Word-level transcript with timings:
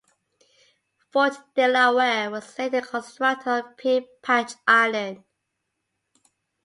Fort 1.11 1.35
Delaware 1.53 2.31
was 2.31 2.57
later 2.57 2.81
constructed 2.81 3.47
on 3.47 3.75
Pea 3.75 4.07
Patch 4.23 4.53
Island. 4.67 5.23